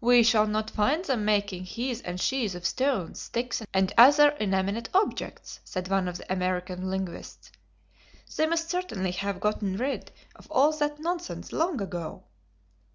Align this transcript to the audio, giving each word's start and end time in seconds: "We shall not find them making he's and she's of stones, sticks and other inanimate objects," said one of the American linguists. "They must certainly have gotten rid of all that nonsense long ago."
"We 0.00 0.22
shall 0.22 0.46
not 0.46 0.70
find 0.70 1.04
them 1.04 1.26
making 1.26 1.64
he's 1.64 2.00
and 2.00 2.18
she's 2.18 2.54
of 2.54 2.64
stones, 2.64 3.20
sticks 3.20 3.60
and 3.74 3.92
other 3.98 4.30
inanimate 4.30 4.88
objects," 4.94 5.60
said 5.62 5.88
one 5.88 6.08
of 6.08 6.16
the 6.16 6.32
American 6.32 6.88
linguists. 6.88 7.52
"They 8.34 8.46
must 8.46 8.70
certainly 8.70 9.10
have 9.10 9.40
gotten 9.40 9.76
rid 9.76 10.10
of 10.34 10.50
all 10.50 10.72
that 10.78 10.98
nonsense 11.00 11.52
long 11.52 11.82
ago." 11.82 12.24